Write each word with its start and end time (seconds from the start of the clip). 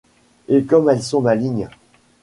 Et 0.47 0.63
comme 0.63 0.89
elles 0.89 1.03
sont 1.03 1.21
malignes! 1.21 1.69